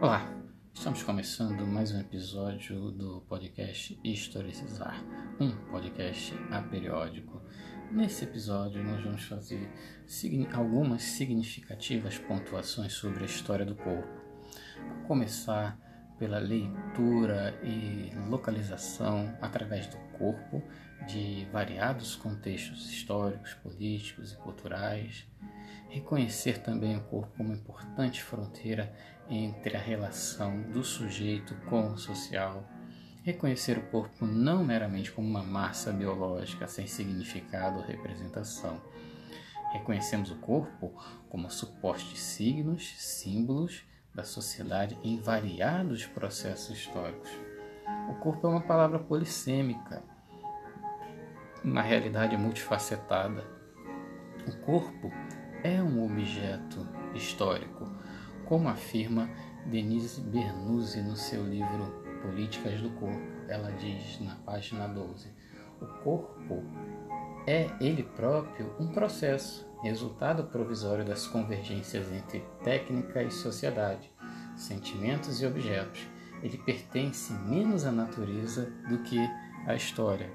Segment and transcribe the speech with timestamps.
[0.00, 0.32] Olá,
[0.72, 4.94] estamos começando mais um episódio do podcast Historicizar,
[5.40, 7.42] um podcast aperiódico.
[7.90, 9.68] Nesse episódio, nós vamos fazer
[10.54, 14.22] algumas significativas pontuações sobre a história do corpo.
[14.86, 15.76] Vou começar
[16.16, 20.62] pela leitura e localização através do corpo
[21.08, 25.26] de variados contextos históricos, políticos e culturais
[25.88, 28.94] reconhecer também o corpo como importante fronteira
[29.28, 32.64] entre a relação do sujeito com o social,
[33.22, 38.80] reconhecer o corpo não meramente como uma massa biológica sem significado ou representação.
[39.72, 40.94] Reconhecemos o corpo
[41.28, 43.84] como suporte de signos, símbolos
[44.14, 47.30] da sociedade em variados processos históricos.
[48.10, 50.02] O corpo é uma palavra polissêmica,
[51.62, 53.44] uma realidade multifacetada.
[54.46, 55.12] O corpo
[55.62, 57.88] é um objeto histórico,
[58.44, 59.28] como afirma
[59.66, 63.20] Denise Bernuzzi no seu livro Políticas do Corpo.
[63.48, 65.28] Ela diz na página 12:
[65.80, 66.62] O corpo
[67.46, 74.10] é ele próprio um processo, resultado provisório das convergências entre técnica e sociedade,
[74.56, 76.06] sentimentos e objetos.
[76.42, 79.18] Ele pertence menos à natureza do que
[79.66, 80.30] à história.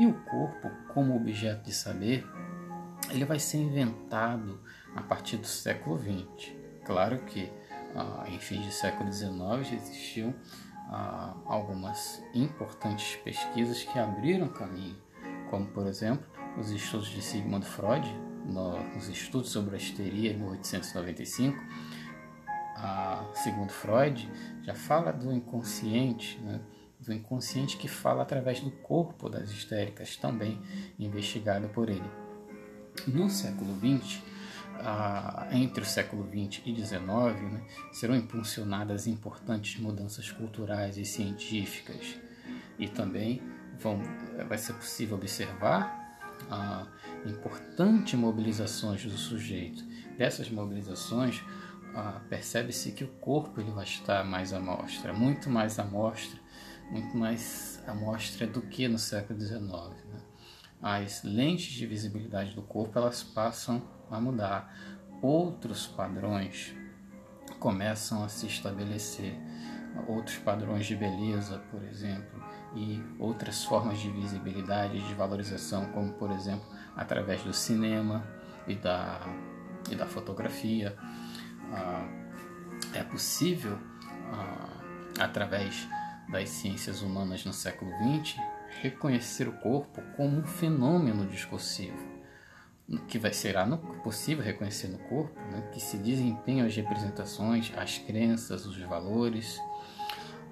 [0.00, 2.26] E o corpo, como objeto de saber,
[3.12, 4.60] ele vai ser inventado
[4.96, 6.52] a partir do século XX.
[6.84, 7.50] Claro que
[7.94, 10.34] ah, em fins do século XIX já existiam
[10.88, 14.96] ah, algumas importantes pesquisas que abriram caminho,
[15.50, 16.26] como por exemplo
[16.58, 18.06] os estudos de Sigmund Freud,
[18.44, 21.56] nos estudos sobre a histeria em 1895.
[22.76, 24.28] Ah, segundo Freud,
[24.62, 26.60] já fala do inconsciente, né?
[26.98, 30.60] do inconsciente que fala através do corpo das histéricas, também
[30.98, 32.21] investigado por ele.
[33.06, 34.20] No século XX,
[34.80, 37.62] ah, entre o século XX e XIX, né,
[37.92, 42.16] serão impulsionadas importantes mudanças culturais e científicas,
[42.78, 43.42] e também
[43.78, 44.00] vão,
[44.48, 46.18] vai ser possível observar
[46.50, 46.86] ah,
[47.26, 49.84] importantes mobilizações do sujeito.
[50.16, 51.42] Dessas mobilizações,
[51.94, 56.40] ah, percebe-se que o corpo ele vai estar mais à mostra, muito mais à mostra,
[56.90, 59.62] muito mais à mostra do que no século XIX.
[59.62, 60.21] Né?
[60.82, 64.74] As lentes de visibilidade do corpo elas passam a mudar.
[65.22, 66.74] Outros padrões
[67.60, 69.38] começam a se estabelecer,
[70.08, 72.42] outros padrões de beleza, por exemplo,
[72.74, 76.66] e outras formas de visibilidade e de valorização, como por exemplo
[76.96, 78.26] através do cinema
[78.66, 79.20] e da,
[79.88, 80.96] e da fotografia.
[81.72, 82.04] Ah,
[82.94, 83.78] é possível,
[84.32, 84.80] ah,
[85.20, 85.88] através
[86.28, 88.36] das ciências humanas no século XX,
[88.80, 92.12] reconhecer o corpo como um fenômeno discursivo,
[93.08, 93.66] que vai será
[94.02, 99.58] possível reconhecer no corpo, né, que se desempenham as representações, as crenças, os valores,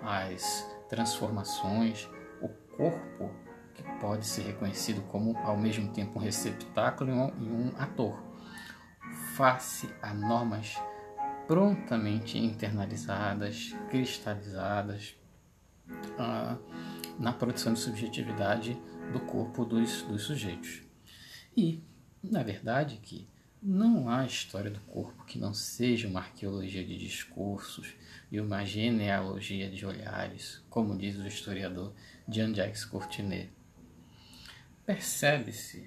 [0.03, 2.09] as transformações,
[2.41, 3.31] o corpo
[3.75, 8.19] que pode ser reconhecido como ao mesmo tempo um receptáculo e um, ator,
[9.35, 10.79] face a normas
[11.47, 15.17] prontamente internalizadas, cristalizadas,
[15.89, 16.59] uh,
[17.21, 18.81] na produção de subjetividade
[19.13, 20.83] do corpo dos, dos sujeitos.
[21.55, 21.83] E,
[22.23, 23.29] na verdade, que
[23.63, 27.95] não há história do corpo que não seja uma arqueologia de discursos
[28.33, 31.93] e uma genealogia de olhares, como diz o historiador
[32.27, 33.51] Jean-Jacques Courtinet.
[34.87, 35.87] Percebe-se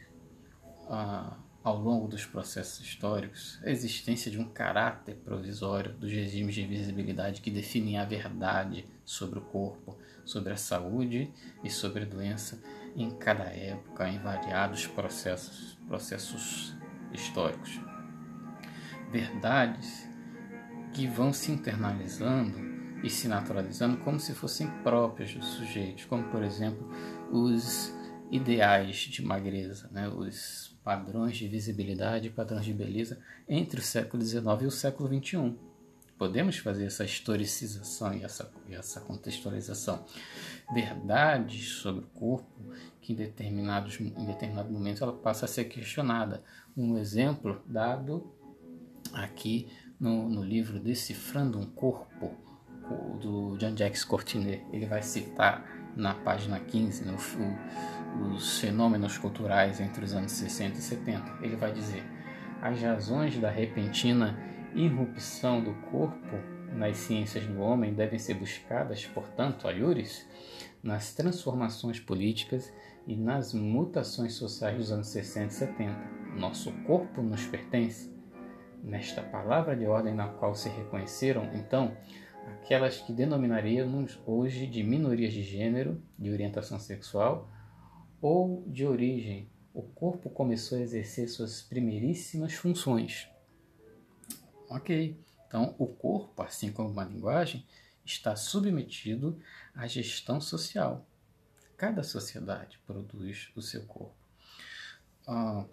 [0.88, 6.66] ah, ao longo dos processos históricos a existência de um caráter provisório dos regimes de
[6.66, 11.32] visibilidade que definem a verdade sobre o corpo, sobre a saúde
[11.64, 12.62] e sobre a doença
[12.96, 16.76] em cada época, em variados processos, processos
[17.14, 17.80] históricos.
[19.12, 20.08] Verdades
[20.94, 26.44] que vão se internalizando e se naturalizando como se fossem próprias dos sujeitos, como por
[26.44, 26.88] exemplo
[27.32, 27.94] os
[28.32, 30.08] ideais de magreza, né?
[30.08, 35.56] os padrões de visibilidade, padrões de beleza entre o século XIX e o século XXI
[36.24, 40.06] podemos fazer essa historicização e essa, e essa contextualização.
[40.74, 46.42] Verdades sobre o corpo que em, determinados, em determinado momento ela passa a ser questionada.
[46.78, 48.34] Um exemplo dado
[49.12, 49.68] aqui
[50.00, 52.32] no, no livro Decifrando um Corpo,
[53.22, 54.66] do Jean-Jacques Courtinet.
[54.72, 55.66] Ele vai citar
[55.96, 61.38] na página 15 no, o, os fenômenos culturais entre os anos 60 e 70.
[61.42, 62.04] Ele vai dizer
[62.62, 64.40] as razões da repentina
[64.74, 66.38] irrupção do corpo
[66.74, 70.28] nas ciências do homem devem ser buscadas, portanto, a Iuris,
[70.82, 72.74] nas transformações políticas
[73.06, 75.96] e nas mutações sociais dos anos 60 e 70.
[76.38, 78.12] Nosso corpo nos pertence.
[78.84, 81.96] nesta palavra de ordem na qual se reconheceram, então,
[82.48, 87.50] aquelas que denominaríamos hoje de minorias de gênero, de orientação sexual
[88.24, 93.28] ou de origem, o corpo começou a exercer suas primeiríssimas funções.
[94.70, 97.68] Ok, então o corpo, assim como a linguagem,
[98.06, 99.38] está submetido
[99.76, 101.06] à gestão social.
[101.76, 104.16] Cada sociedade produz o seu corpo.
[105.28, 105.66] Ah,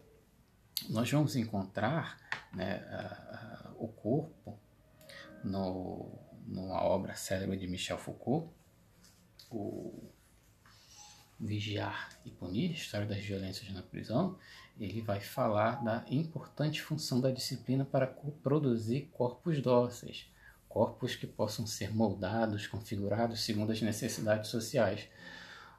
[0.88, 2.18] nós vamos encontrar
[2.52, 2.84] né,
[3.76, 4.58] o corpo
[5.44, 6.18] no,
[6.48, 8.52] numa obra célebre de Michel Foucault,
[9.52, 10.10] o
[11.40, 14.36] Vigiar e Punir, História das Violências na Prisão,
[14.78, 20.30] ele vai falar da importante função da disciplina para produzir corpos dóceis,
[20.68, 25.08] corpos que possam ser moldados, configurados segundo as necessidades sociais.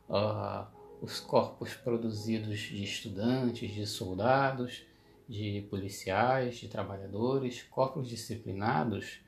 [0.09, 0.65] Uh,
[1.01, 4.83] os corpos produzidos de estudantes, de soldados,
[5.27, 9.19] de policiais, de trabalhadores, corpos disciplinados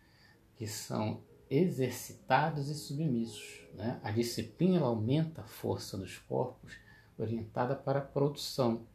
[0.55, 3.61] que são exercitados e submissos.
[3.75, 3.99] Né?
[4.03, 6.73] A disciplina aumenta a força dos corpos
[7.17, 8.87] orientada para a produção.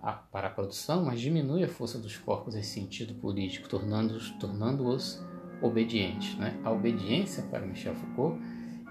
[0.00, 4.84] A, para a produção, mas diminui a força dos corpos em sentido político, tornando-os tornando
[5.62, 6.36] obedientes.
[6.36, 6.60] Né?
[6.64, 8.42] A obediência para Michel Foucault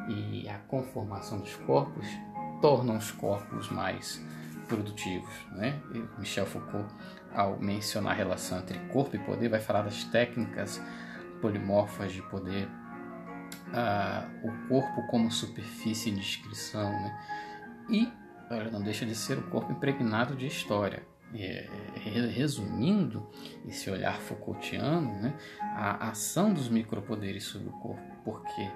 [0.07, 2.07] e a conformação dos corpos
[2.61, 4.21] tornam os corpos mais
[4.69, 5.33] produtivos.
[5.51, 5.81] Né?
[6.17, 6.87] Michel Foucault,
[7.33, 10.81] ao mencionar a relação entre corpo e poder, vai falar das técnicas
[11.41, 12.69] polimorfas de poder,
[14.43, 17.19] o corpo como superfície de inscrição, né?
[17.89, 18.11] e
[18.49, 21.03] olha, não deixa de ser o corpo impregnado de história.
[22.33, 23.29] Resumindo
[23.65, 28.69] esse olhar Foucaultiano, né, a ação dos micropoderes sobre o corpo, porque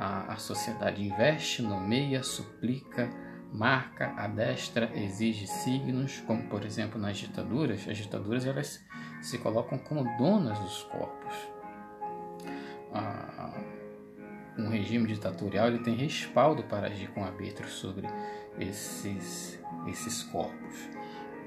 [0.00, 3.08] a, a sociedade investe, nomeia, suplica,
[3.52, 8.84] marca, adestra, exige signos, como por exemplo nas ditaduras, as ditaduras elas
[9.20, 11.52] se colocam como donas dos corpos.
[14.72, 18.06] Regime ditatorial ele tem respaldo para agir com arbítrio sobre
[18.58, 20.74] esses, esses corpos.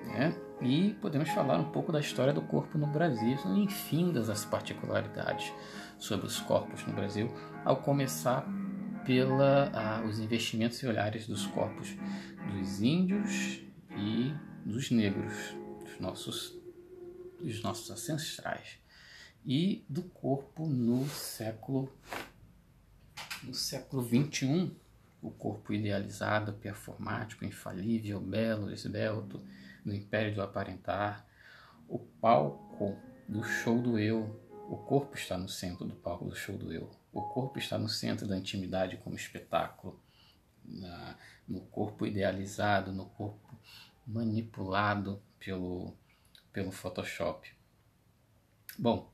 [0.06, 0.36] Né?
[0.62, 5.52] E podemos falar um pouco da história do corpo no Brasil, enfim, das particularidades
[5.98, 7.30] sobre os corpos no Brasil,
[7.64, 8.48] ao começar
[9.06, 11.96] pela os investimentos e olhares dos corpos
[12.52, 13.62] dos índios
[13.98, 14.34] e
[14.66, 16.58] dos negros, dos nossos,
[17.40, 18.80] dos nossos ancestrais,
[19.46, 21.92] e do corpo no século
[23.46, 24.76] no século 21,
[25.22, 29.44] o corpo idealizado, performático, infalível, belo, esbelto,
[29.84, 31.26] no império do aparentar,
[31.88, 32.98] o palco
[33.28, 36.90] do show do eu, o corpo está no centro do palco do show do eu.
[37.14, 40.00] O corpo está no centro da intimidade como espetáculo,
[40.64, 43.58] na, no corpo idealizado, no corpo
[44.06, 45.96] manipulado pelo,
[46.52, 47.48] pelo Photoshop.
[48.78, 49.12] Bom,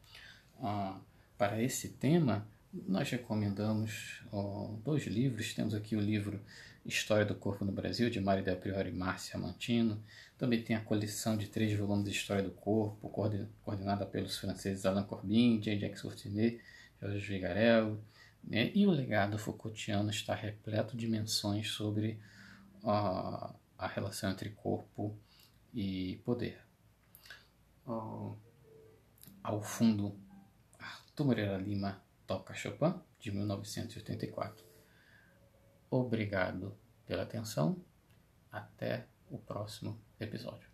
[0.60, 1.00] uh,
[1.38, 4.22] para esse tema, nós recomendamos
[4.84, 5.54] dois livros.
[5.54, 6.40] Temos aqui o livro
[6.86, 10.02] História do Corpo no Brasil, de Mário Del Priori e Márcia Mantino.
[10.38, 13.10] Também tem a coleção de três volumes de História do Corpo,
[13.64, 15.90] coordenada pelos franceses Alain Corbin, J.J.
[16.02, 16.60] Courtinet
[17.02, 18.00] Jorge Vigarel,
[18.44, 18.72] né?
[18.76, 22.20] e o legado Foucaultiano está repleto de menções sobre
[22.84, 25.18] a relação entre corpo
[25.74, 26.60] e poder.
[29.44, 30.16] Ao fundo,
[30.78, 34.66] Arthur Moreira Lima toca Chopin, de 1984.
[35.90, 37.84] Obrigado pela atenção.
[38.50, 40.71] Até o próximo episódio.